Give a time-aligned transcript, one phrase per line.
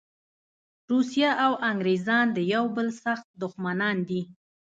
[0.91, 4.21] روسیه او انګریزان د یوه بل سخت دښمنان دي.